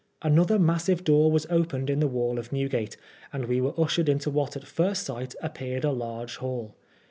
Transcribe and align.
Another 0.23 0.57
massive 0.57 1.03
door 1.03 1.31
was 1.31 1.45
opened 1.51 1.87
in 1.87 1.99
the 1.99 2.07
wall 2.07 2.39
of 2.39 2.51
New 2.51 2.67
gate, 2.67 2.97
and 3.31 3.45
we 3.45 3.61
were 3.61 3.79
ushered 3.79 4.09
into 4.09 4.31
what 4.31 4.55
at 4.55 4.65
first 4.65 5.05
sight 5.05 5.35
ap 5.43 5.53
peared 5.59 5.83
a 5.83 5.91
large 5.91 6.37
hall. 6.37 6.75